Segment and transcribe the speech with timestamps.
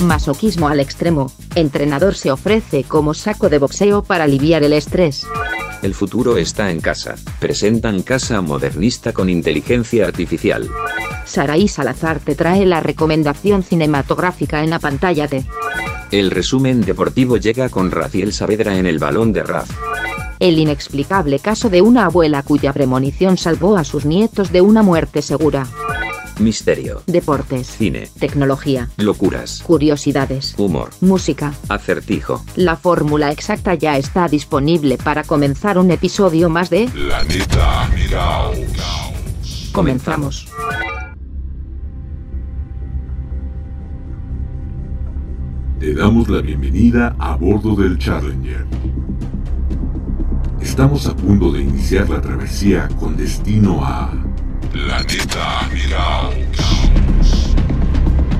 [0.00, 1.32] Masoquismo al extremo.
[1.54, 5.26] Entrenador se ofrece como saco de boxeo para aliviar el estrés.
[5.82, 7.14] El futuro está en casa.
[7.38, 10.68] Presentan casa modernista con inteligencia artificial.
[11.24, 15.44] Saraí Salazar te trae la recomendación cinematográfica en la pantalla de.
[16.10, 19.70] El resumen deportivo llega con Raciel Saavedra en el balón de Raf.
[20.38, 25.22] El inexplicable caso de una abuela cuya premonición salvó a sus nietos de una muerte
[25.22, 25.66] segura.
[26.38, 27.02] Misterio.
[27.06, 27.66] Deportes.
[27.66, 28.08] Cine.
[28.18, 28.90] Tecnología.
[28.96, 29.62] Locuras.
[29.62, 30.54] Curiosidades.
[30.58, 30.90] Humor.
[31.00, 31.54] Música.
[31.68, 32.44] Acertijo.
[32.56, 38.58] La fórmula exacta ya está disponible para comenzar un episodio más de Planeta Caos.
[39.72, 40.48] Comenzamos.
[45.78, 48.66] Te damos la bienvenida a bordo del Challenger.
[50.60, 54.12] Estamos a punto de iniciar la travesía con destino a
[54.72, 57.54] Planeta Caos.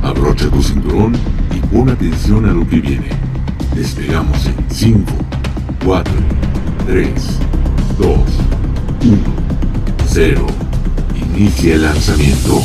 [0.03, 1.15] Abrocha tu cinturón
[1.55, 3.09] y pon atención a lo que viene.
[3.75, 5.13] Despegamos en 5,
[5.85, 6.13] 4,
[6.87, 7.13] 3,
[7.99, 8.25] 2, 1,
[10.09, 10.47] 0.
[11.35, 12.63] Inicia el lanzamiento.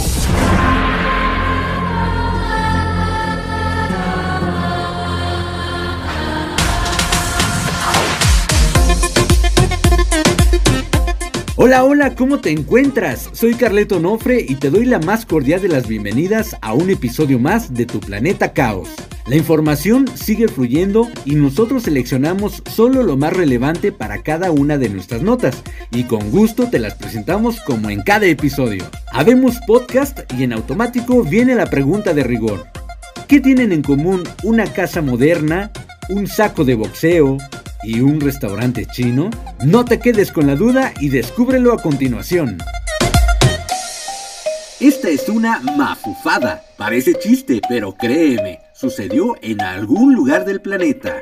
[11.63, 13.29] Hola, hola, ¿cómo te encuentras?
[13.33, 17.37] Soy Carleto Nofre y te doy la más cordial de las bienvenidas a un episodio
[17.37, 18.89] más de Tu Planeta Caos.
[19.27, 24.89] La información sigue fluyendo y nosotros seleccionamos solo lo más relevante para cada una de
[24.89, 28.83] nuestras notas y con gusto te las presentamos como en cada episodio.
[29.11, 32.65] Habemos podcast y en automático viene la pregunta de rigor.
[33.27, 35.71] ¿Qué tienen en común una casa moderna,
[36.09, 37.37] un saco de boxeo,
[37.83, 39.29] y un restaurante chino?
[39.65, 42.57] No te quedes con la duda y descúbrelo a continuación.
[44.79, 46.63] Esta es una mafufada.
[46.77, 51.21] Parece chiste, pero créeme, sucedió en algún lugar del planeta.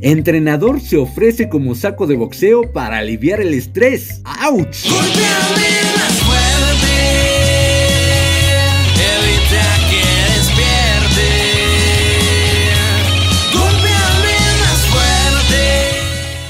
[0.00, 4.20] Entrenador se ofrece como saco de boxeo para aliviar el estrés.
[4.24, 4.66] ¡Auch!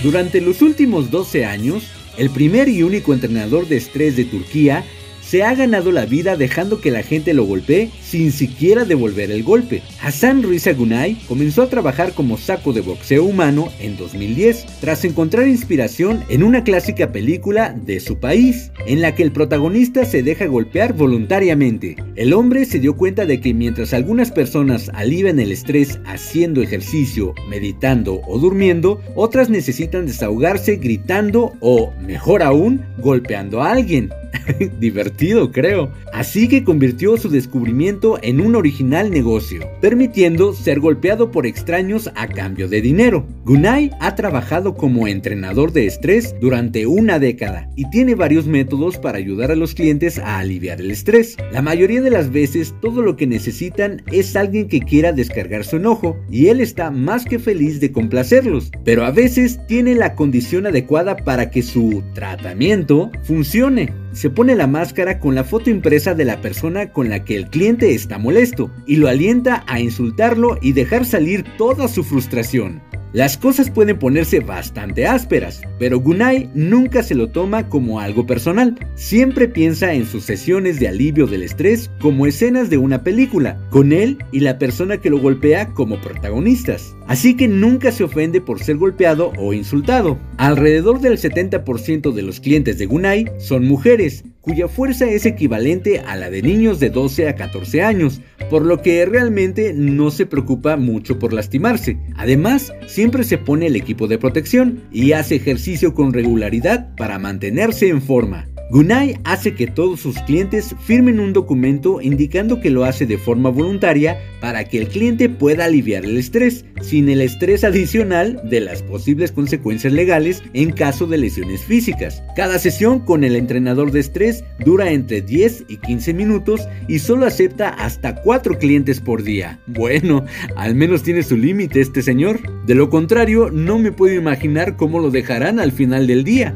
[0.03, 1.85] Durante los últimos 12 años,
[2.19, 4.85] el primer y único entrenador de estrés de Turquía
[5.32, 9.43] se ha ganado la vida dejando que la gente lo golpee sin siquiera devolver el
[9.43, 9.81] golpe.
[10.03, 15.48] Hassan Riza Gunay comenzó a trabajar como saco de boxeo humano en 2010 tras encontrar
[15.48, 20.44] inspiración en una clásica película de su país, en la que el protagonista se deja
[20.44, 21.97] golpear voluntariamente.
[22.15, 27.32] El hombre se dio cuenta de que mientras algunas personas alivian el estrés haciendo ejercicio,
[27.48, 34.10] meditando o durmiendo, otras necesitan desahogarse gritando o, mejor aún, golpeando a alguien.
[34.78, 35.22] Divertido,
[35.53, 35.91] creo.
[36.12, 42.27] Así que convirtió su descubrimiento en un original negocio, permitiendo ser golpeado por extraños a
[42.27, 43.27] cambio de dinero.
[43.44, 49.19] Gunay ha trabajado como entrenador de estrés durante una década y tiene varios métodos para
[49.19, 51.37] ayudar a los clientes a aliviar el estrés.
[51.53, 55.77] La mayoría de las veces todo lo que necesitan es alguien que quiera descargar su
[55.77, 60.66] enojo y él está más que feliz de complacerlos, pero a veces tiene la condición
[60.66, 66.25] adecuada para que su tratamiento funcione se pone la máscara con la foto impresa de
[66.25, 70.73] la persona con la que el cliente está molesto y lo alienta a insultarlo y
[70.73, 72.81] dejar salir toda su frustración.
[73.12, 78.75] Las cosas pueden ponerse bastante ásperas, pero Gunay nunca se lo toma como algo personal.
[78.95, 83.93] Siempre piensa en sus sesiones de alivio del estrés como escenas de una película, con
[83.93, 86.97] él y la persona que lo golpea como protagonistas.
[87.07, 90.19] Así que nunca se ofende por ser golpeado o insultado.
[90.39, 96.16] Alrededor del 70% de los clientes de Gunay son mujeres, cuya fuerza es equivalente a
[96.16, 100.77] la de niños de 12 a 14 años, por lo que realmente no se preocupa
[100.77, 101.97] mucho por lastimarse.
[102.16, 107.89] Además, siempre se pone el equipo de protección y hace ejercicio con regularidad para mantenerse
[107.89, 108.52] en forma.
[108.72, 113.51] Gunai hace que todos sus clientes firmen un documento indicando que lo hace de forma
[113.51, 118.83] voluntaria para que el cliente pueda aliviar el estrés, sin el estrés adicional de las
[118.83, 122.22] posibles consecuencias legales en caso de lesiones físicas.
[122.34, 127.27] Cada sesión con el entrenador de estrés dura entre 10 y 15 minutos y solo
[127.27, 129.60] acepta hasta 4 clientes por día.
[129.66, 130.24] Bueno,
[130.57, 132.41] al menos tiene su límite este señor.
[132.65, 136.54] De lo contrario, no me puedo imaginar cómo lo dejarán al final del día.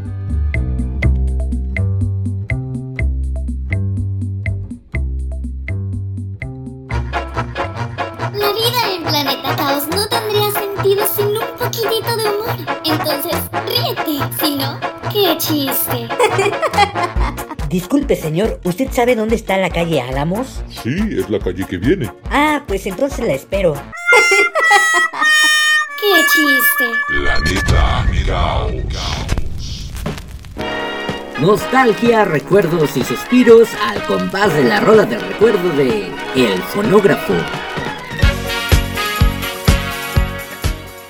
[12.99, 14.19] Entonces, ríete.
[14.41, 14.81] Si no,
[15.13, 16.09] qué chiste.
[17.69, 20.63] Disculpe, señor, ¿usted sabe dónde está la calle Álamos?
[20.83, 22.11] Sí, es la calle que viene.
[22.31, 23.75] Ah, pues entonces la espero.
[26.01, 26.85] ¡Qué chiste!
[27.09, 28.07] Planeta
[31.41, 37.35] Nostalgia, recuerdos y suspiros al compás de la rola del recuerdo de El Fonógrafo.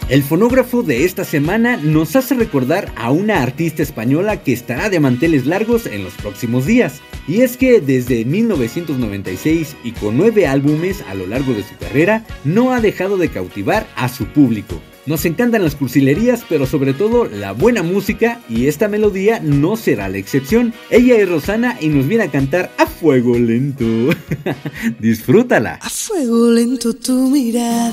[0.09, 5.01] El fonógrafo de esta semana nos hace recordar a una artista española que estará de
[5.01, 7.01] manteles largos en los próximos días.
[7.27, 12.25] Y es que desde 1996 y con nueve álbumes a lo largo de su carrera,
[12.45, 14.81] no ha dejado de cautivar a su público.
[15.07, 20.09] Nos encantan las cursilerías, pero sobre todo la buena música y esta melodía no será
[20.09, 20.73] la excepción.
[20.89, 23.85] Ella es Rosana y nos viene a cantar a fuego lento.
[25.01, 25.81] Disfrútala.
[25.83, 27.93] A fuego lento tu mirada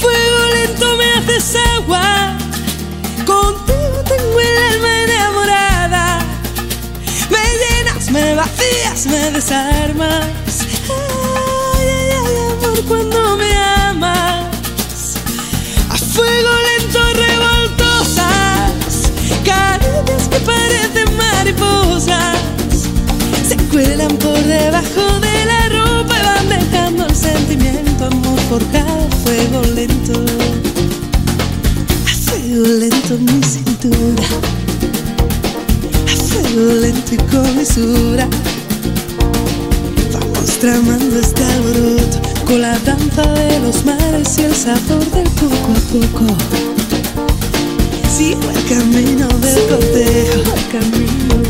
[0.00, 2.36] fuego lento me haces agua.
[3.26, 6.18] Contigo tengo el alma enamorada.
[7.30, 10.26] Me llenas, me vacías, me desarmas.
[10.88, 15.16] Ay, ay, ay, amor, cuando me amas.
[15.90, 18.92] A fuego lento revoltosas.
[19.44, 22.38] Caricias que parecen mariposas.
[23.48, 26.69] Se cuelan por debajo de la ropa y van el
[27.50, 30.12] sentimiento, amor forjado fuego lento,
[32.28, 32.46] a
[32.78, 34.24] lento mi cintura,
[36.06, 38.28] a fuego lento y con mesura.
[40.12, 45.72] Vamos tramando este alboroto con la danza de los mares y el sabor del poco
[45.72, 46.26] a poco.
[48.16, 51.49] Sigo el camino del cortejo, a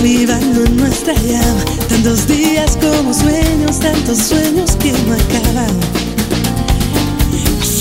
[0.00, 5.78] avivando nuestra llama Tantos días como sueños, tantos sueños que no acaban.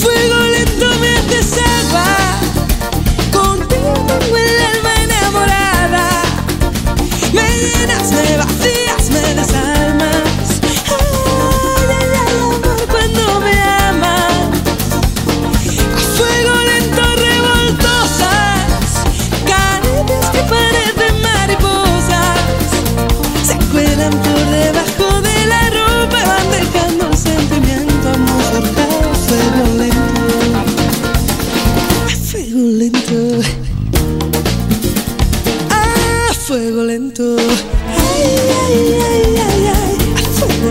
[0.01, 2.07] Fuego lento me haces agua,
[3.31, 6.07] contigo tengo el alma enamorada.
[7.31, 8.68] Me llenas, me vacías,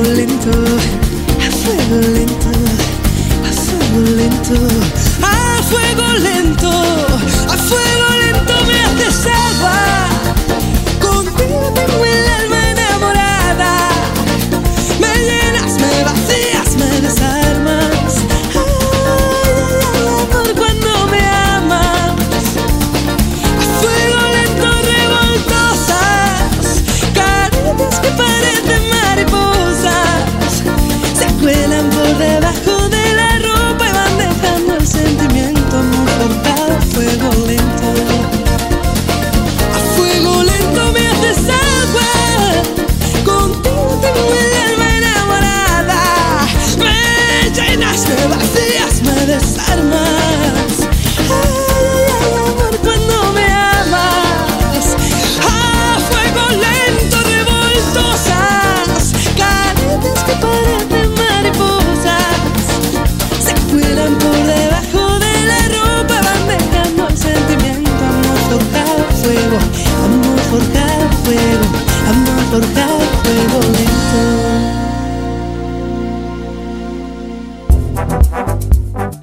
[0.02, 2.50] lento, a fuego lento,
[3.44, 4.54] a fuego lento,
[5.22, 6.70] a fuego lento,
[7.48, 9.78] a fuego lento me haces agua.
[11.00, 12.37] Contigo tengo el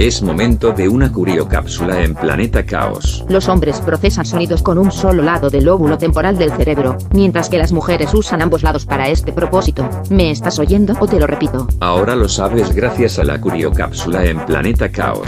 [0.05, 3.25] Es momento de una curiocápsula en Planeta Caos.
[3.27, 7.57] Los hombres procesan sonidos con un solo lado del lóbulo temporal del cerebro, mientras que
[7.57, 9.89] las mujeres usan ambos lados para este propósito.
[10.11, 11.67] ¿Me estás oyendo o te lo repito?
[11.79, 15.27] Ahora lo sabes gracias a la curiocápsula en Planeta Caos.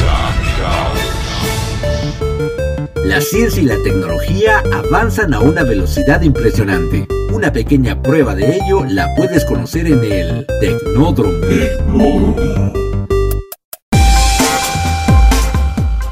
[3.03, 7.07] La ciencia y la tecnología avanzan a una velocidad impresionante.
[7.33, 12.35] Una pequeña prueba de ello la puedes conocer en el Tecnódromo.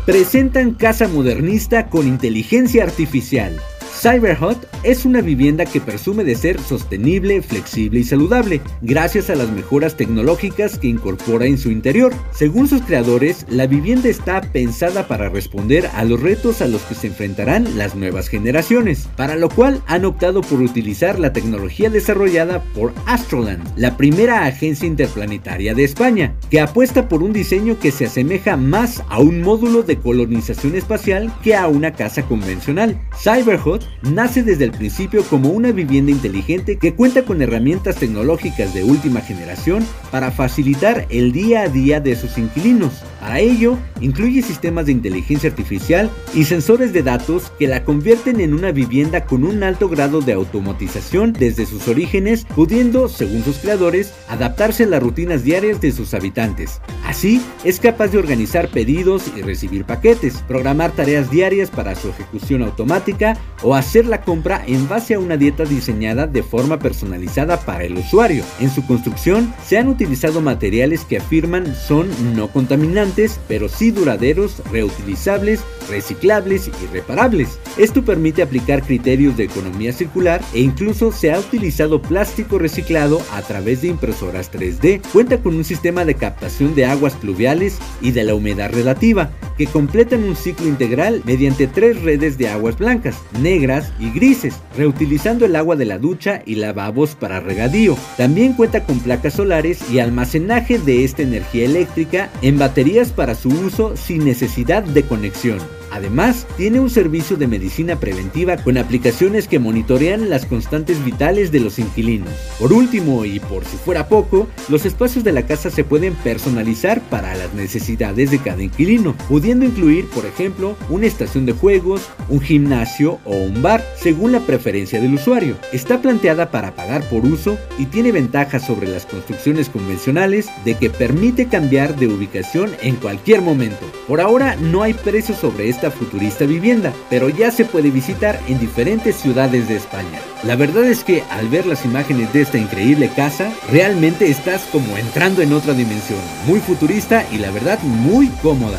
[0.05, 3.55] Presentan casa modernista con inteligencia artificial.
[4.01, 9.51] CyberHut es una vivienda que presume de ser sostenible, flexible y saludable, gracias a las
[9.51, 12.13] mejoras tecnológicas que incorpora en su interior.
[12.32, 16.96] Según sus creadores, la vivienda está pensada para responder a los retos a los que
[16.96, 22.63] se enfrentarán las nuevas generaciones, para lo cual han optado por utilizar la tecnología desarrollada
[22.74, 28.06] por Astroland, la primera agencia interplanetaria de España, que apuesta por un diseño que se
[28.06, 32.98] asemeja más a un módulo de colonización espacial que a una casa convencional.
[33.22, 38.84] CyberHut nace desde el principio como una vivienda inteligente que cuenta con herramientas tecnológicas de
[38.84, 43.03] última generación para facilitar el día a día de sus inquilinos.
[43.19, 48.53] Para ello, incluye sistemas de inteligencia artificial y sensores de datos que la convierten en
[48.53, 54.13] una vivienda con un alto grado de automatización desde sus orígenes, pudiendo, según sus creadores,
[54.29, 56.81] adaptarse a las rutinas diarias de sus habitantes.
[57.05, 62.63] Así, es capaz de organizar pedidos y recibir paquetes, programar tareas diarias para su ejecución
[62.63, 67.83] automática o hacer la compra en base a una dieta diseñada de forma personalizada para
[67.83, 68.43] el usuario.
[68.59, 74.62] En su construcción se han utilizado materiales que afirman son no contaminantes pero sí duraderos,
[74.71, 77.59] reutilizables, reciclables y reparables.
[77.77, 83.41] Esto permite aplicar criterios de economía circular e incluso se ha utilizado plástico reciclado a
[83.41, 85.01] través de impresoras 3D.
[85.12, 89.67] Cuenta con un sistema de captación de aguas pluviales y de la humedad relativa, que
[89.67, 93.69] completan un ciclo integral mediante tres redes de aguas blancas, negras
[94.00, 97.96] y grises, reutilizando el agua de la ducha y lavabos para regadío.
[98.18, 103.50] También cuenta con placas solares y almacenaje de esta energía eléctrica en baterías para su
[103.50, 105.60] uso sin necesidad de conexión.
[105.91, 111.60] Además, tiene un servicio de medicina preventiva con aplicaciones que monitorean las constantes vitales de
[111.60, 112.29] los inquilinos.
[112.60, 117.01] Por último, y por si fuera poco, los espacios de la casa se pueden personalizar
[117.10, 122.41] para las necesidades de cada inquilino, pudiendo incluir, por ejemplo, una estación de juegos, un
[122.41, 125.55] gimnasio o un bar, según la preferencia del usuario.
[125.74, 130.89] Está planteada para pagar por uso y tiene ventajas sobre las construcciones convencionales de que
[130.89, 133.86] permite cambiar de ubicación en cualquier momento.
[134.08, 138.59] Por ahora no hay precios sobre esta futurista vivienda, pero ya se puede visitar en
[138.59, 140.19] diferentes ciudades de España.
[140.43, 144.98] La verdad es que al ver las imágenes de esta increíble casa, realmente estás como
[144.98, 148.77] entrando en otra dimensión, muy futurista y la verdad muy cómoda.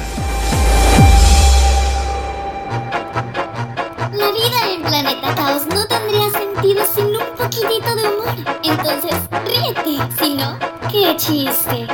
[4.12, 8.58] La vida en Planeta Caos no tendría sentido sin un poquitito de humor.
[8.62, 9.14] Entonces,
[9.46, 10.04] ríete.
[10.22, 10.58] Si no,
[10.92, 11.86] qué chiste.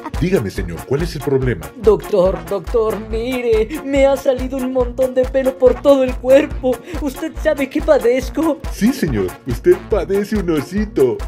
[0.20, 1.70] Dígame, señor, ¿cuál es el problema?
[1.76, 6.74] Doctor, doctor, mire, me ha salido un montón de pelo por todo el cuerpo.
[7.02, 8.58] ¿Usted sabe que padezco?
[8.72, 11.18] Sí, señor, usted padece un osito.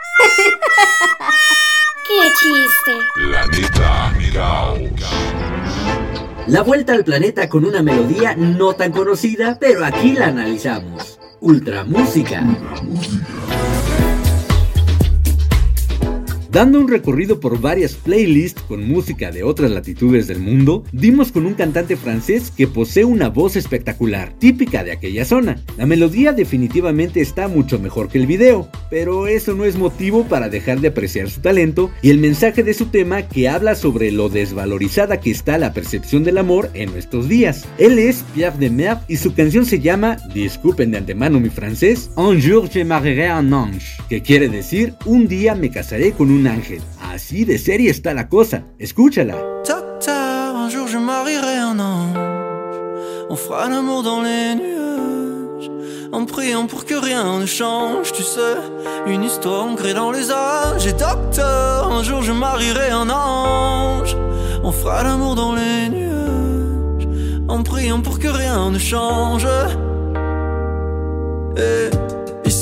[2.08, 2.92] ¡Qué chiste!
[3.14, 4.14] Planeta
[6.46, 11.20] La vuelta al planeta con una melodía no tan conocida, pero aquí la analizamos.
[11.40, 12.42] Ultra Música.
[16.50, 21.44] Dando un recorrido por varias playlists con música de otras latitudes del mundo, dimos con
[21.44, 25.62] un cantante francés que posee una voz espectacular, típica de aquella zona.
[25.76, 30.48] La melodía definitivamente está mucho mejor que el video, pero eso no es motivo para
[30.48, 34.30] dejar de apreciar su talento y el mensaje de su tema que habla sobre lo
[34.30, 37.66] desvalorizada que está la percepción del amor en nuestros días.
[37.76, 42.10] Él es Pierre de Mer y su canción se llama, disculpen de antemano mi francés,
[42.16, 46.37] Un jour je marierai un ange, que quiere decir un día me casaré con un
[46.46, 46.80] ángel.
[47.12, 48.62] Así de está la cosa.
[48.78, 49.34] Escúchala.
[49.66, 52.16] Docteur, un jour je marierai un ange.
[53.30, 55.70] On fera l'amour dans les nuages.
[56.12, 58.56] En priant pour que rien ne change, tu sais.
[59.06, 60.86] Une histoire ancrée dans les âges.
[60.86, 64.16] Et docteur, un jour je marierai un ange.
[65.02, 67.08] l'amour dans les nuages,
[67.48, 69.46] en priant pour que rien ne change.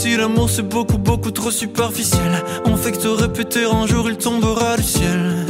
[0.07, 2.33] Ici l'amour c'est beaucoup beaucoup trop superficiel.
[2.65, 5.47] On fait que te répéter un jour il tombera du ciel.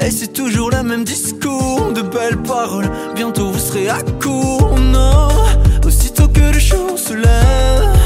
[0.00, 2.90] Et c'est toujours le même discours, de belles paroles.
[3.14, 5.28] Bientôt vous serez à court, non.
[5.84, 7.96] Aussitôt que le jour se lève,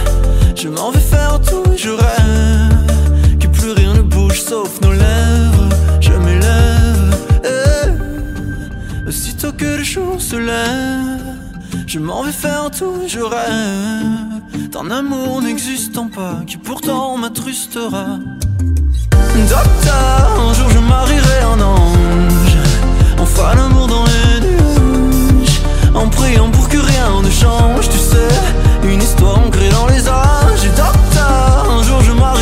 [0.55, 3.39] je m'en vais faire tout et je rêve.
[3.41, 5.69] Que plus rien ne bouge sauf nos lèvres.
[6.01, 7.15] Je m'élève.
[7.45, 9.09] eh.
[9.09, 11.37] Aussitôt que le jour se lève,
[11.87, 14.30] je m'en vais faire tout et je rêve.
[14.73, 18.19] D'un amour n'existant pas, qui pourtant m'attrustera.
[19.49, 22.57] Docteur, un jour je marierai un ange.
[23.27, 25.61] Fera l'amour dans les nuages.
[25.95, 28.29] En priant pour que rien ne change, tu sais.
[28.85, 30.69] Une histoire ancrée dans les âges.
[30.77, 32.40] Docteur, un jour je marierai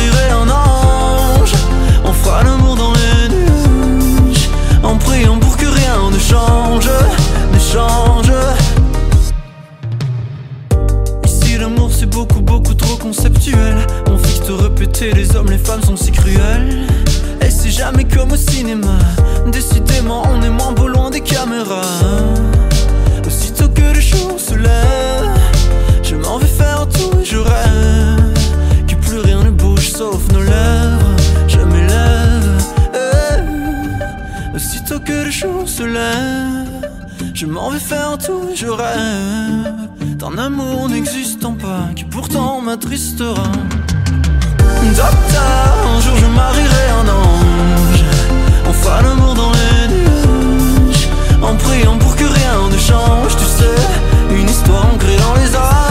[18.31, 18.97] au cinéma
[19.51, 21.99] Décidément on est moins beau loin des caméras
[23.25, 25.29] Aussitôt que le jour se lève
[26.03, 28.33] Je m'en vais faire tout et je rêve
[28.87, 31.15] Que plus rien ne bouge sauf nos lèvres
[31.47, 32.61] Je m'élève
[32.93, 34.55] eh.
[34.55, 36.89] Aussitôt que le jour se lève
[37.33, 43.43] Je m'en vais faire tout et je rêve d'un amour n'existant pas qui pourtant m'attristera.
[44.95, 48.08] Docteur, un jour je marierai un ange.
[48.81, 51.09] Fera l'amour dans les nuages.
[51.41, 54.35] En priant pour que rien ne change, tu sais.
[54.39, 55.88] Une histoire ancrée dans les âges.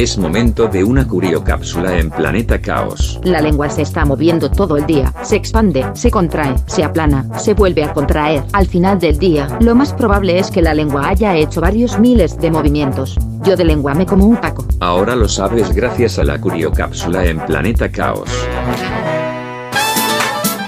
[0.00, 3.20] Es momento de una curiocápsula en Planeta Caos.
[3.22, 7.52] La lengua se está moviendo todo el día, se expande, se contrae, se aplana, se
[7.52, 8.42] vuelve a contraer.
[8.54, 12.38] Al final del día, lo más probable es que la lengua haya hecho varios miles
[12.40, 13.18] de movimientos.
[13.42, 14.64] Yo de lengua me como un taco.
[14.80, 18.30] Ahora lo sabes gracias a la curiocápsula en Planeta Caos.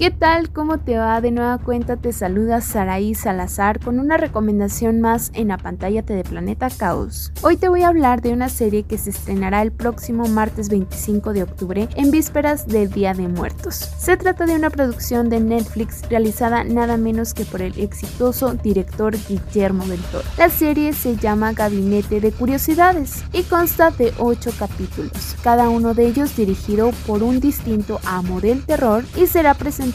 [0.00, 0.50] ¿Qué tal?
[0.50, 1.20] ¿Cómo te va?
[1.20, 6.70] De nueva cuenta te saluda Saraí Salazar con una recomendación más en Apantállate de Planeta
[6.70, 7.32] Caos.
[7.42, 11.34] Hoy te voy a hablar de una serie que se estrenará el próximo martes 25
[11.34, 13.74] de octubre en vísperas del Día de Muertos.
[13.74, 19.14] Se trata de una producción de Netflix realizada nada menos que por el exitoso director
[19.28, 20.24] Guillermo del Toro.
[20.38, 26.06] La serie se llama Gabinete de Curiosidades y consta de 8 capítulos, cada uno de
[26.06, 29.89] ellos dirigido por un distinto amo del terror y será presentado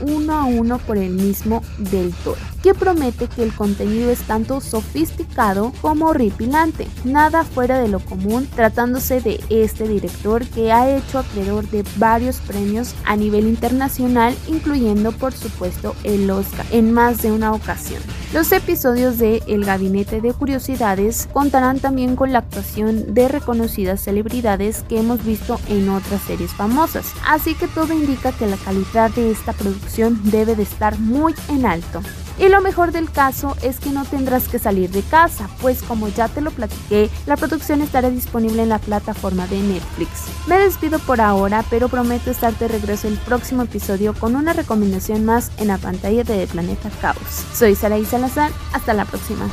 [0.00, 4.60] uno a uno por el mismo Del Toro, que promete que el contenido es tanto
[4.60, 11.18] sofisticado como horripilante, nada fuera de lo común tratándose de este director que ha hecho
[11.18, 17.32] acreedor de varios premios a nivel internacional, incluyendo por supuesto el Oscar en más de
[17.32, 18.02] una ocasión.
[18.32, 24.84] Los episodios de El Gabinete de Curiosidades contarán también con la actuación de reconocidas celebridades
[24.88, 29.32] que hemos visto en otras series famosas, así que todo indica que la calidad de
[29.32, 32.02] esta producción debe de estar muy en alto.
[32.40, 36.08] Y lo mejor del caso es que no tendrás que salir de casa, pues como
[36.08, 40.24] ya te lo platiqué, la producción estará disponible en la plataforma de Netflix.
[40.46, 45.26] Me despido por ahora, pero prometo estar de regreso el próximo episodio con una recomendación
[45.26, 47.44] más en la pantalla de Planeta Caos.
[47.52, 49.46] Soy Saraí Salazar, hasta la próxima.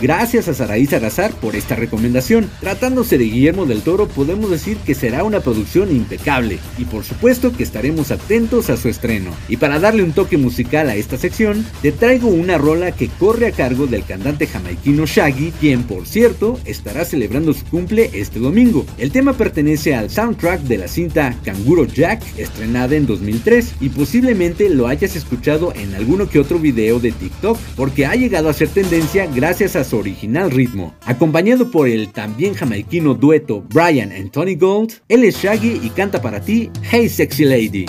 [0.00, 2.48] Gracias a Saraí Salazar por esta recomendación.
[2.60, 7.52] Tratándose de Guillermo del Toro, podemos decir que será una producción impecable y por supuesto
[7.52, 9.30] que estaremos atentos a su estreno.
[9.50, 13.48] Y para darle un toque musical a esta sección, te traigo una rola que corre
[13.48, 18.86] a cargo del cantante jamaiquino Shaggy, quien por cierto estará celebrando su cumple este domingo.
[18.96, 24.70] El tema pertenece al soundtrack de la cinta Canguro Jack, estrenada en 2003, y posiblemente
[24.70, 28.68] lo hayas escuchado en alguno que otro video de TikTok, porque ha llegado a ser
[28.68, 30.94] tendencia gracias a su original ritmo.
[31.04, 36.22] Acompañado por el también jamaiquino dueto Brian and Tony Gold, él es Shaggy y canta
[36.22, 37.86] para ti Hey Sexy Lady.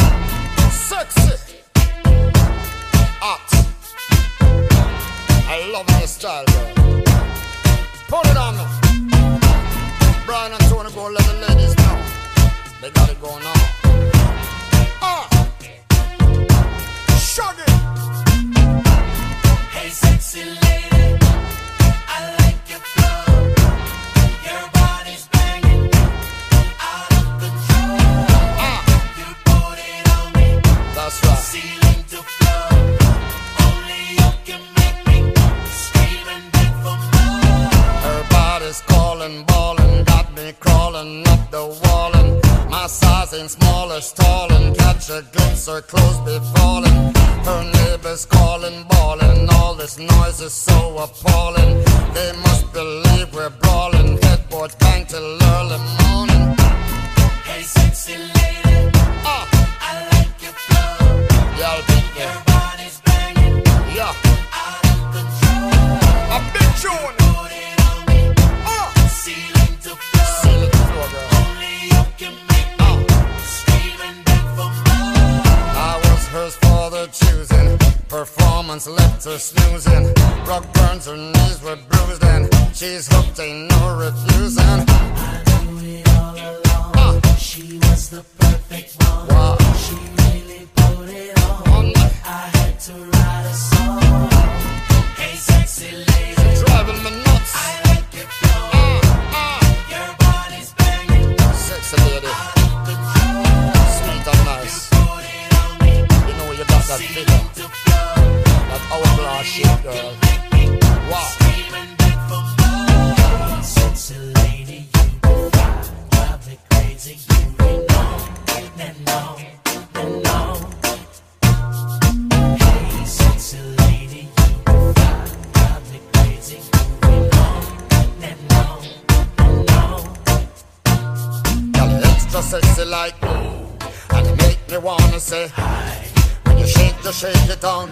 [137.61, 137.90] don't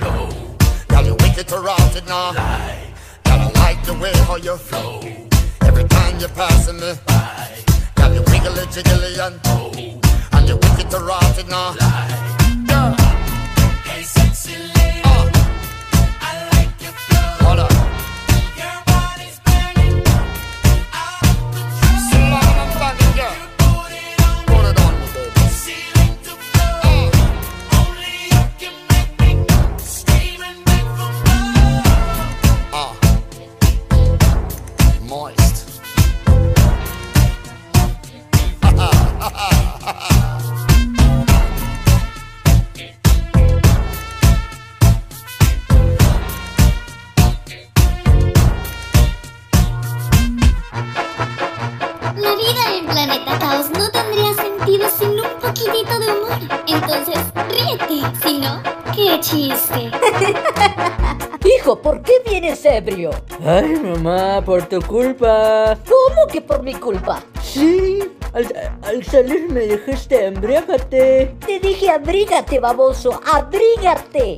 [63.51, 65.75] Ay, mamá, por tu culpa.
[65.83, 67.23] ¿Cómo que por mi culpa?
[67.41, 67.97] Sí,
[68.31, 68.45] al,
[68.83, 71.35] al salir me dijiste embriágate.
[71.47, 74.38] Te dije abrígate, baboso, abrígate.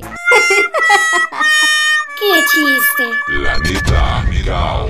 [2.18, 3.10] Qué chiste.
[3.26, 4.88] Planeta Mirao.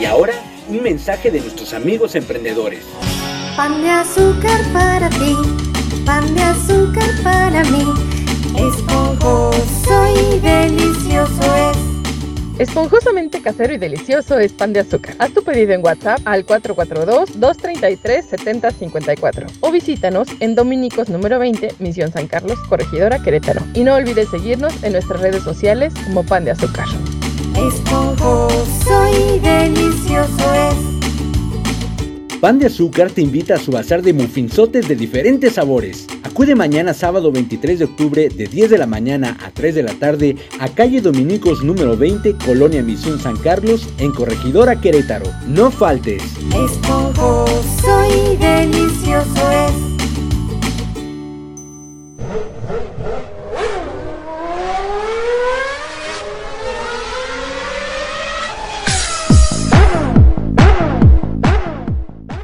[0.00, 0.32] Y ahora,
[0.70, 2.86] un mensaje de nuestros amigos emprendedores.
[3.54, 5.36] Pan de azúcar para ti,
[6.06, 7.84] pan de azúcar para mí.
[8.56, 11.93] Esponjoso y delicioso es.
[12.58, 15.14] Esponjosamente casero y delicioso es pan de azúcar.
[15.18, 22.28] Haz tu pedido en WhatsApp al 442-233-7054 o visítanos en Dominicos número 20, Misión San
[22.28, 23.60] Carlos, Corregidora Querétaro.
[23.74, 26.86] Y no olvides seguirnos en nuestras redes sociales como pan de azúcar.
[27.56, 30.76] Esponjoso y delicioso es.
[32.40, 36.06] Pan de Azúcar te invita a su bazar de muffinzotes de diferentes sabores.
[36.34, 39.94] Acude mañana sábado 23 de octubre de 10 de la mañana a 3 de la
[39.94, 45.26] tarde a calle Dominicos número 20, Colonia Misión San Carlos, en Corregidora Querétaro.
[45.46, 46.24] No faltes.
[48.10, 49.93] Y delicioso es.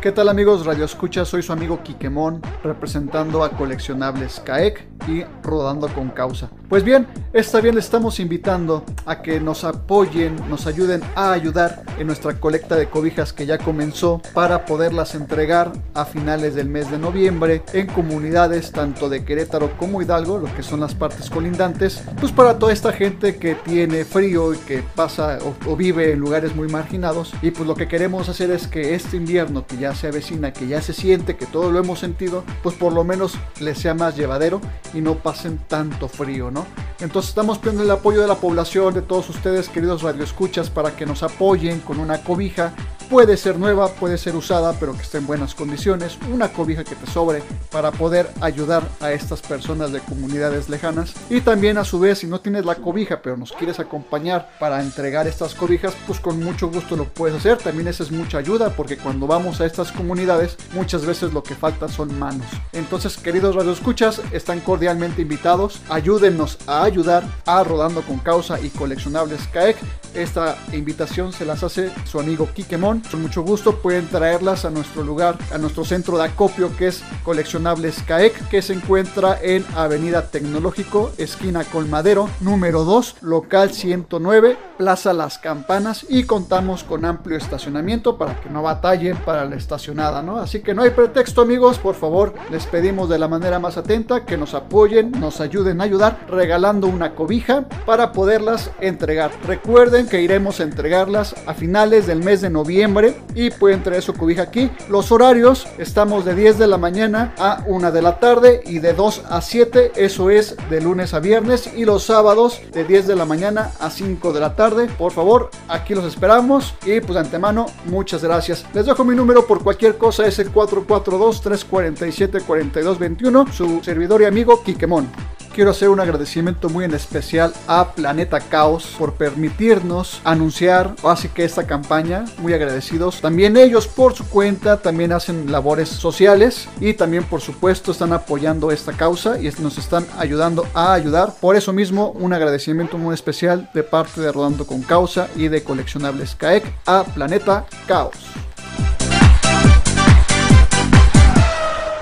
[0.01, 1.27] ¿Qué tal amigos Radio Escucha?
[1.27, 6.49] Soy su amigo Quiquemón, representando a Coleccionables CAEC y Rodando con Causa.
[6.71, 11.83] Pues bien, esta vez les estamos invitando a que nos apoyen, nos ayuden a ayudar
[11.99, 16.91] en nuestra colecta de cobijas que ya comenzó para poderlas entregar a finales del mes
[16.91, 22.05] de noviembre en comunidades tanto de Querétaro como Hidalgo, lo que son las partes colindantes,
[22.21, 26.55] pues para toda esta gente que tiene frío y que pasa o vive en lugares
[26.55, 27.35] muy marginados.
[27.43, 30.67] Y pues lo que queremos hacer es que este invierno que ya se avecina, que
[30.67, 34.17] ya se siente, que todo lo hemos sentido, pues por lo menos les sea más
[34.17, 34.61] llevadero
[34.95, 36.67] y no pasen tanto frío, ¿no?
[37.01, 41.07] Entonces estamos pidiendo el apoyo de la población, de todos ustedes, queridos radioescuchas, para que
[41.07, 42.75] nos apoyen con una cobija.
[43.09, 46.17] Puede ser nueva, puede ser usada, pero que esté en buenas condiciones.
[46.33, 51.15] Una cobija que te sobre para poder ayudar a estas personas de comunidades lejanas.
[51.29, 54.81] Y también a su vez, si no tienes la cobija, pero nos quieres acompañar para
[54.81, 57.59] entregar estas cobijas, pues con mucho gusto lo puedes hacer.
[57.59, 61.57] También esa es mucha ayuda, porque cuando vamos a estas comunidades, muchas veces lo que
[61.57, 62.47] falta son manos.
[62.73, 65.81] Entonces, queridos radioescuchas, están cordialmente invitados.
[65.89, 69.77] Ayúdennos a ayudar a Rodando con Causa y Coleccionables CAEC.
[70.15, 73.03] Esta invitación se las hace su amigo Kikemon.
[73.11, 77.03] Con mucho gusto pueden traerlas a nuestro lugar, a nuestro centro de acopio que es
[77.23, 85.13] Coleccionables CAEC, que se encuentra en Avenida Tecnológico, esquina Colmadero, número 2, local 109, Plaza
[85.13, 90.39] Las Campanas y contamos con amplio estacionamiento para que no batallen para la estacionada, ¿no?
[90.39, 94.25] Así que no hay pretexto amigos, por favor, les pedimos de la manera más atenta
[94.25, 99.31] que nos apoyen, nos ayuden a ayudar regalando una cobija para poderlas entregar.
[99.47, 104.15] Recuerden que iremos a entregarlas a finales del mes de noviembre y pueden traer su
[104.15, 104.71] cobija aquí.
[104.89, 108.93] Los horarios estamos de 10 de la mañana a 1 de la tarde y de
[108.93, 113.17] 2 a 7, eso es de lunes a viernes y los sábados de 10 de
[113.17, 114.89] la mañana a 5 de la tarde.
[114.99, 118.65] Por favor, aquí los esperamos y pues de antemano muchas gracias.
[118.75, 125.09] Les dejo mi número por cualquier cosa, es el 442-347-4221, su servidor y amigo Kikemon.
[125.55, 131.45] Quiero hacer un agradecimiento muy en especial a Planeta Caos por permitirnos anunciar así que
[131.45, 133.21] esta campaña, muy agradecidos.
[133.21, 138.71] También ellos por su cuenta también hacen labores sociales y también por supuesto están apoyando
[138.71, 141.35] esta causa y nos están ayudando a ayudar.
[141.41, 145.65] Por eso mismo un agradecimiento muy especial de parte de Rodando con Causa y de
[145.65, 148.15] Coleccionables CAEC a Planeta Caos.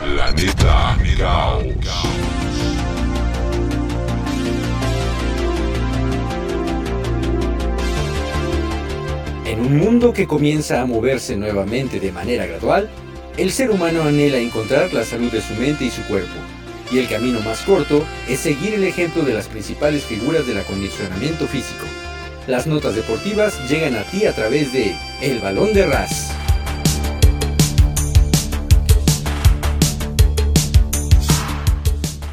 [0.00, 2.37] Planeta Caos.
[9.58, 12.88] En un mundo que comienza a moverse nuevamente de manera gradual,
[13.36, 16.36] el ser humano anhela encontrar la salud de su mente y su cuerpo.
[16.92, 21.48] Y el camino más corto es seguir el ejemplo de las principales figuras del acondicionamiento
[21.48, 21.86] físico.
[22.46, 26.37] Las notas deportivas llegan a ti a través de El Balón de Ras.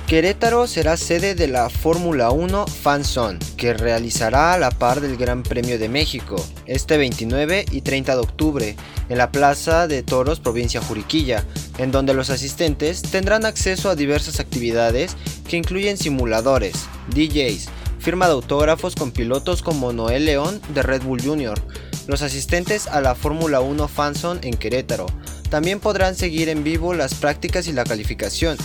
[0.07, 5.41] Querétaro será sede de la Fórmula 1 Fanzone, que realizará a la par del Gran
[5.41, 6.35] Premio de México,
[6.67, 8.75] este 29 y 30 de octubre,
[9.09, 11.43] en la Plaza de Toros, provincia Juriquilla,
[11.79, 15.17] en donde los asistentes tendrán acceso a diversas actividades
[15.49, 21.23] que incluyen simuladores, DJs, firma de autógrafos con pilotos como Noel León de Red Bull
[21.23, 21.59] Jr.,
[22.05, 25.07] los asistentes a la Fórmula 1 Fanzone en Querétaro.
[25.49, 28.55] También podrán seguir en vivo las prácticas y la calificación,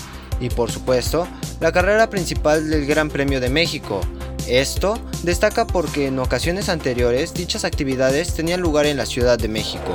[0.40, 1.28] y por supuesto,
[1.60, 4.00] la carrera principal del Gran Premio de México.
[4.48, 9.92] Esto destaca porque en ocasiones anteriores dichas actividades tenían lugar en la Ciudad de México.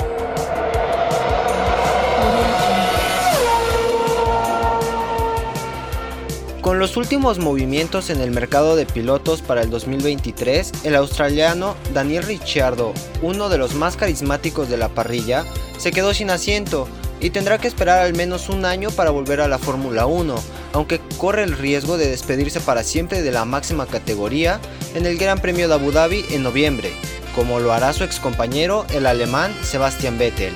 [6.65, 12.23] Con los últimos movimientos en el mercado de pilotos para el 2023, el australiano Daniel
[12.23, 15.45] Ricciardo, uno de los más carismáticos de la parrilla,
[15.77, 16.87] se quedó sin asiento
[17.19, 20.35] y tendrá que esperar al menos un año para volver a la Fórmula 1,
[20.73, 24.59] aunque corre el riesgo de despedirse para siempre de la máxima categoría
[24.93, 26.91] en el Gran Premio de Abu Dhabi en noviembre,
[27.35, 30.53] como lo hará su excompañero el alemán Sebastian Vettel.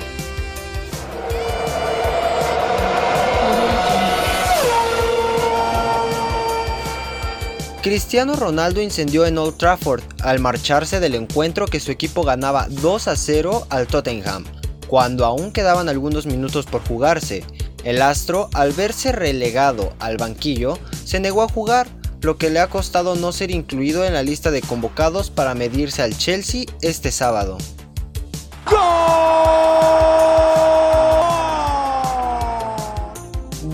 [7.82, 13.08] Cristiano Ronaldo incendió en Old Trafford al marcharse del encuentro que su equipo ganaba 2
[13.08, 14.44] a 0 al Tottenham,
[14.90, 17.44] cuando aún quedaban algunos minutos por jugarse.
[17.84, 21.86] El astro, al verse relegado al banquillo, se negó a jugar,
[22.22, 26.02] lo que le ha costado no ser incluido en la lista de convocados para medirse
[26.02, 27.56] al Chelsea este sábado.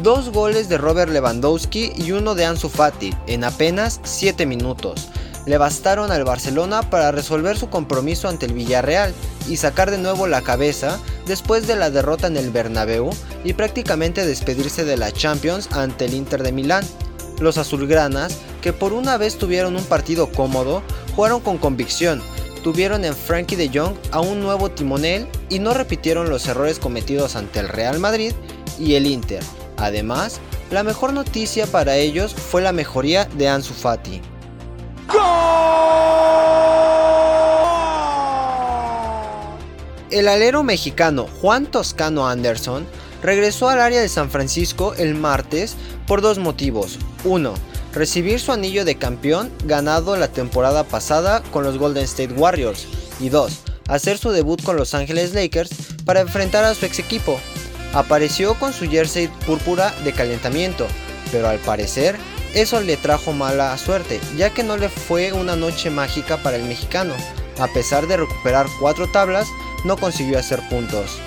[0.02, 5.09] Dos goles de Robert Lewandowski y uno de Ansu Fati en apenas 7 minutos
[5.47, 9.15] le bastaron al Barcelona para resolver su compromiso ante el Villarreal
[9.49, 13.11] y sacar de nuevo la cabeza después de la derrota en el Bernabéu
[13.45, 16.85] y prácticamente despedirse de la Champions ante el Inter de Milán.
[17.41, 20.83] Los azulgranas, que por una vez tuvieron un partido cómodo,
[21.15, 22.21] jugaron con convicción,
[22.65, 27.37] tuvieron en Frankie de Jong a un nuevo timonel y no repitieron los errores cometidos
[27.37, 28.33] ante el Real Madrid
[28.81, 29.43] y el Inter.
[29.77, 34.21] Además, la mejor noticia para ellos fue la mejoría de Ansu Fati.
[40.11, 42.87] El alero mexicano Juan Toscano Anderson
[43.23, 46.99] regresó al área de San Francisco el martes por dos motivos.
[47.25, 47.55] Uno,
[47.92, 52.87] recibir su anillo de campeón ganado la temporada pasada con los Golden State Warriors.
[53.21, 55.71] Y dos, hacer su debut con Los Ángeles Lakers
[56.05, 57.38] para enfrentar a su ex equipo.
[57.92, 60.87] Apareció con su jersey púrpura de calentamiento,
[61.33, 62.16] pero al parecer
[62.57, 66.64] eso le trajo mala suerte, ya que no le fue una noche mágica para el
[66.64, 67.14] mexicano.
[67.59, 69.47] A pesar de recuperar cuatro tablas,
[69.85, 71.19] no consiguió hacer puntos.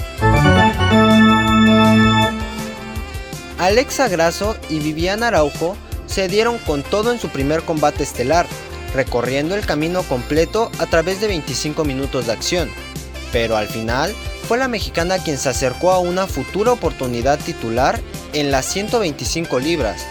[3.60, 8.48] Alexa Grasso y Viviana Araujo se dieron con todo en su primer combate estelar,
[8.96, 12.72] recorriendo el camino completo a través de 25 minutos de acción.
[13.32, 14.16] Pero al final,
[14.48, 18.02] fue la mexicana quien se acercó a una futura oportunidad titular
[18.34, 20.02] en las 125 libras.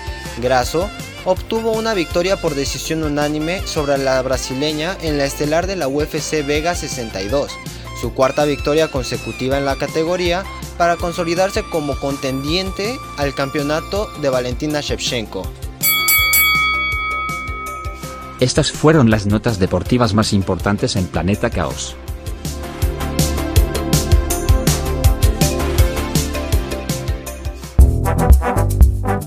[0.40, 0.88] Grasso
[1.24, 6.46] obtuvo una victoria por decisión unánime sobre la brasileña en la estelar de la UFC
[6.46, 7.52] Vega 62,
[8.00, 10.44] su cuarta victoria consecutiva en la categoría
[10.76, 15.42] para consolidarse como contendiente al campeonato de Valentina Shevchenko.
[18.40, 21.96] Estas fueron las notas deportivas más importantes en Planeta Caos.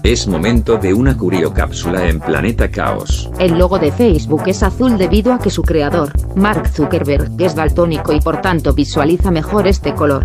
[0.03, 3.29] Es momento de una curiocápsula en Planeta Caos.
[3.37, 8.11] El logo de Facebook es azul debido a que su creador, Mark Zuckerberg, es daltónico
[8.11, 10.23] y por tanto visualiza mejor este color.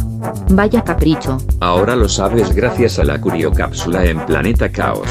[0.49, 1.37] Vaya capricho.
[1.61, 5.11] Ahora lo sabes gracias a la curiocápsula en Planeta Caos.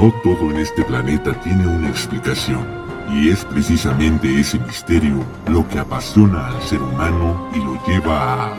[0.00, 2.66] No todo en este planeta tiene una explicación,
[3.12, 8.56] y es precisamente ese misterio lo que apasiona al ser humano y lo lleva a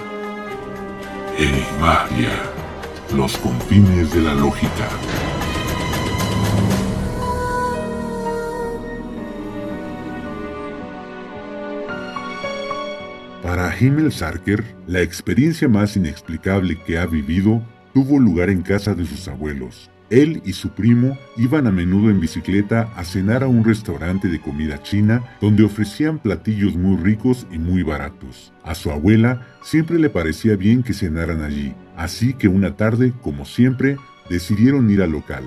[1.39, 2.29] Enigmaria,
[3.15, 4.87] los confines de la lógica.
[13.41, 17.63] Para Himmel Sarker, la experiencia más inexplicable que ha vivido
[17.95, 22.19] tuvo lugar en casa de sus abuelos, él y su primo iban a menudo en
[22.19, 27.57] bicicleta a cenar a un restaurante de comida china donde ofrecían platillos muy ricos y
[27.57, 28.53] muy baratos.
[28.63, 33.45] A su abuela siempre le parecía bien que cenaran allí, así que una tarde, como
[33.45, 33.97] siempre,
[34.29, 35.43] decidieron ir al local.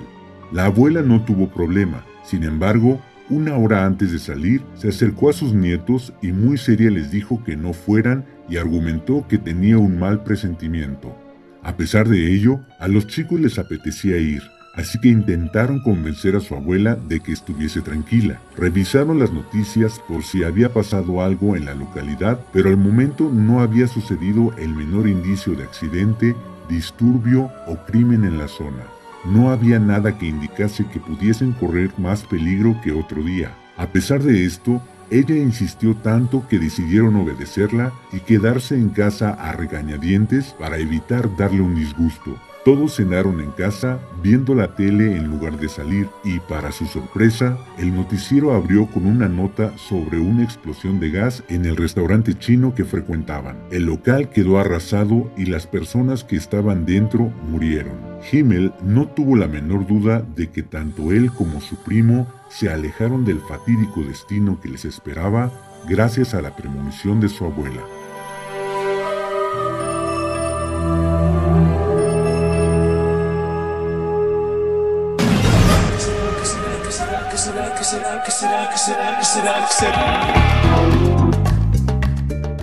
[0.51, 2.99] La abuela no tuvo problema, sin embargo,
[3.29, 7.43] una hora antes de salir, se acercó a sus nietos y muy seria les dijo
[7.43, 11.15] que no fueran y argumentó que tenía un mal presentimiento.
[11.63, 14.43] A pesar de ello, a los chicos les apetecía ir,
[14.75, 18.39] así que intentaron convencer a su abuela de que estuviese tranquila.
[18.57, 23.61] Revisaron las noticias por si había pasado algo en la localidad, pero al momento no
[23.61, 26.35] había sucedido el menor indicio de accidente,
[26.69, 28.83] disturbio o crimen en la zona.
[29.25, 33.55] No había nada que indicase que pudiesen correr más peligro que otro día.
[33.77, 39.51] A pesar de esto, ella insistió tanto que decidieron obedecerla y quedarse en casa a
[39.51, 42.37] regañadientes para evitar darle un disgusto.
[42.65, 47.59] Todos cenaron en casa viendo la tele en lugar de salir y para su sorpresa,
[47.77, 52.73] el noticiero abrió con una nota sobre una explosión de gas en el restaurante chino
[52.73, 53.59] que frecuentaban.
[53.69, 57.99] El local quedó arrasado y las personas que estaban dentro murieron.
[58.31, 63.25] Himmel no tuvo la menor duda de que tanto él como su primo se alejaron
[63.25, 65.51] del fatídico destino que les esperaba
[65.87, 67.81] gracias a la premonición de su abuela.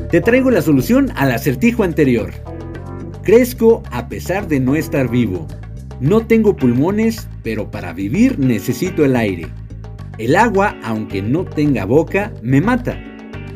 [0.08, 2.30] Te traigo la solución al acertijo anterior.
[3.24, 5.48] Crezco a pesar de no estar vivo.
[5.98, 9.48] No tengo pulmones, pero para vivir necesito el aire.
[10.18, 13.02] El agua, aunque no tenga boca, me mata.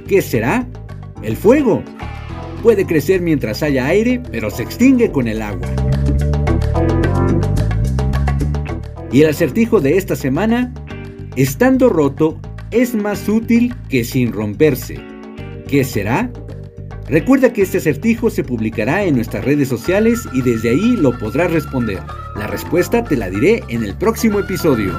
[0.09, 0.67] ¿Qué será?
[1.23, 1.85] El fuego.
[2.65, 5.69] Puede crecer mientras haya aire, pero se extingue con el agua.
[9.13, 10.75] Y el acertijo de esta semana,
[11.37, 12.41] estando roto,
[12.71, 15.01] es más útil que sin romperse.
[15.69, 16.31] ¿Qué será?
[17.09, 21.53] Recuerda que este acertijo se publicará en nuestras redes sociales y desde ahí lo podrás
[21.53, 22.01] responder.
[22.35, 24.93] La respuesta te la diré en el próximo episodio.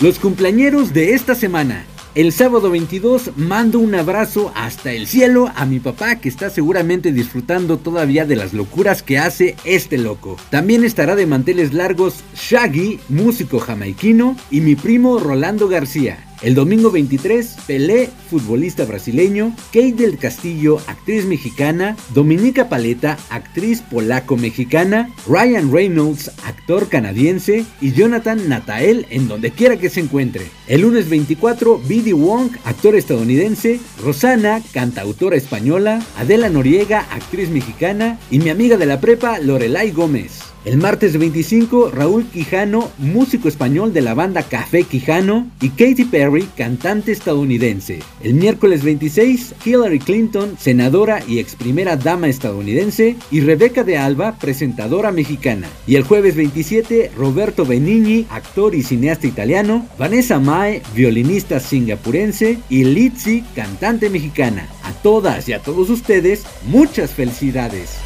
[0.00, 1.87] Los cumpleañeros de esta semana.
[2.14, 7.12] El sábado 22 mando un abrazo hasta el cielo a mi papá que está seguramente
[7.12, 10.36] disfrutando todavía de las locuras que hace este loco.
[10.50, 16.27] También estará de manteles largos Shaggy, músico jamaiquino, y mi primo Rolando García.
[16.40, 25.10] El domingo 23, Pelé, futbolista brasileño, Kate del Castillo, actriz mexicana, Dominica Paleta, actriz polaco-mexicana,
[25.26, 30.46] Ryan Reynolds, actor canadiense, y Jonathan Natael en donde quiera que se encuentre.
[30.68, 38.38] El lunes 24, Biddy Wong, actor estadounidense, Rosana, cantautora española, Adela Noriega, actriz mexicana, y
[38.38, 40.38] mi amiga de la prepa, Lorelai Gómez.
[40.64, 46.48] El martes 25, Raúl Quijano, músico español de la banda Café Quijano, y Katy Perry,
[46.56, 48.00] cantante estadounidense.
[48.22, 54.36] El miércoles 26, Hillary Clinton, senadora y ex primera dama estadounidense, y Rebeca de Alba,
[54.38, 55.68] presentadora mexicana.
[55.86, 62.82] Y el jueves 27, Roberto Benigni, actor y cineasta italiano, Vanessa Mae, violinista singapurense, y
[62.82, 64.68] Litzy, cantante mexicana.
[64.82, 67.98] A todas y a todos ustedes, muchas felicidades.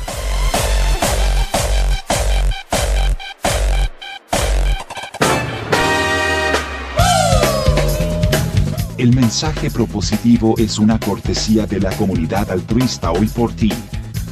[9.02, 13.72] El mensaje propositivo es una cortesía de la comunidad altruista hoy por ti.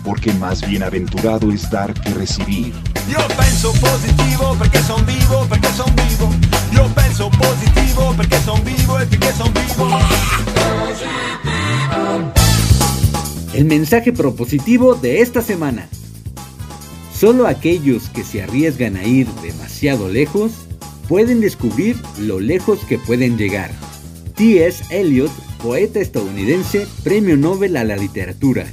[0.04, 2.72] Porque más bienaventurado es dar que recibir.
[3.08, 6.30] Io penso positivo perché son vivo, perché son vivo.
[6.72, 9.88] Io penso positivo perché son vivo e perché son vivo.
[13.52, 15.88] El mensaje propositivo de esta semana.
[17.12, 20.52] Solo aquellos que se arriesgan a ir demasiado lejos
[21.08, 23.72] pueden descubrir lo lejos que pueden llegar.
[24.40, 24.82] T.S.
[24.88, 25.30] Eliot,
[25.62, 28.64] poeta estadounidense, Premio Nobel a la Literatura.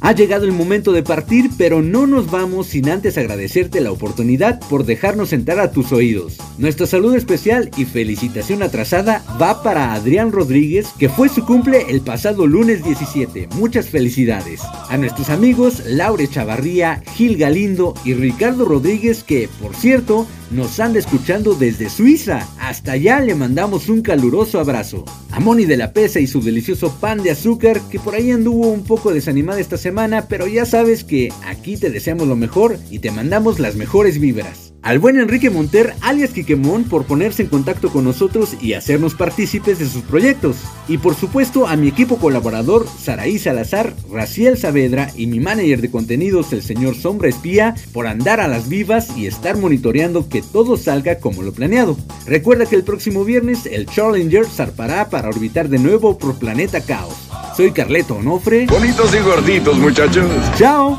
[0.00, 4.60] Ha llegado el momento de partir, pero no nos vamos sin antes agradecerte la oportunidad
[4.68, 6.36] por dejarnos entrar a tus oídos.
[6.58, 12.02] Nuestra salud especial y felicitación atrasada va para Adrián Rodríguez, que fue su cumple el
[12.02, 13.48] pasado lunes 17.
[13.56, 14.60] Muchas felicidades.
[14.88, 20.98] A nuestros amigos Laure Chavarría, Gil Galindo y Ricardo Rodríguez, que, por cierto, nos anda
[20.98, 22.48] escuchando desde Suiza.
[22.58, 25.04] Hasta allá le mandamos un caluroso abrazo.
[25.32, 28.68] A Moni de la Pesa y su delicioso pan de azúcar, que por ahí anduvo
[28.68, 33.00] un poco desanimada esta semana, pero ya sabes que aquí te deseamos lo mejor y
[33.00, 34.63] te mandamos las mejores vibras.
[34.84, 39.78] Al buen Enrique Monter, alias Quiquemón, por ponerse en contacto con nosotros y hacernos partícipes
[39.78, 40.58] de sus proyectos.
[40.88, 45.90] Y por supuesto a mi equipo colaborador, Saraí Salazar, Raciel Saavedra y mi manager de
[45.90, 50.76] contenidos, el señor Sombra Espía, por andar a las vivas y estar monitoreando que todo
[50.76, 51.96] salga como lo planeado.
[52.26, 57.14] Recuerda que el próximo viernes el Challenger zarpará para orbitar de nuevo por Planeta Caos.
[57.56, 58.66] Soy Carleto Onofre.
[58.66, 60.26] Bonitos y gorditos, muchachos.
[60.58, 60.98] ¡Chao!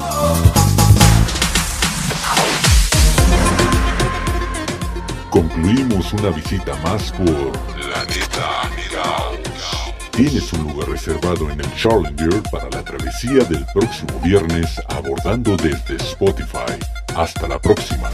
[5.35, 9.93] Concluimos una visita más por La Neta Caos.
[10.11, 15.97] Tienes un lugar reservado en el Challenger para la travesía del próximo viernes abordando desde
[15.97, 16.79] Spotify.
[17.17, 18.09] Hasta la próxima.